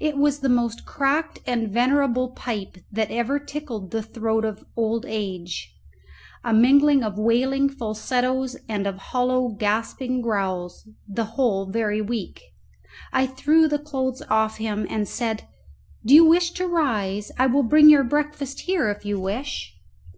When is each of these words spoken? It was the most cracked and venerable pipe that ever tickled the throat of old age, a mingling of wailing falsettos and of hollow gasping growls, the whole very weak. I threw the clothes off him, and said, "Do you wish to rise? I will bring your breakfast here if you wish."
It 0.00 0.16
was 0.16 0.38
the 0.38 0.48
most 0.48 0.86
cracked 0.86 1.40
and 1.46 1.68
venerable 1.70 2.30
pipe 2.30 2.78
that 2.90 3.10
ever 3.10 3.38
tickled 3.38 3.90
the 3.90 4.02
throat 4.02 4.46
of 4.46 4.64
old 4.76 5.04
age, 5.06 5.76
a 6.42 6.54
mingling 6.54 7.04
of 7.04 7.18
wailing 7.18 7.68
falsettos 7.68 8.56
and 8.66 8.86
of 8.86 8.96
hollow 8.96 9.48
gasping 9.50 10.22
growls, 10.22 10.88
the 11.06 11.24
whole 11.36 11.66
very 11.66 12.00
weak. 12.00 12.40
I 13.12 13.26
threw 13.26 13.68
the 13.68 13.78
clothes 13.78 14.22
off 14.30 14.56
him, 14.56 14.86
and 14.88 15.06
said, 15.06 15.44
"Do 16.02 16.14
you 16.14 16.24
wish 16.24 16.52
to 16.52 16.66
rise? 16.66 17.30
I 17.38 17.44
will 17.46 17.62
bring 17.62 17.90
your 17.90 18.04
breakfast 18.04 18.60
here 18.60 18.88
if 18.88 19.04
you 19.04 19.20
wish." 19.20 19.76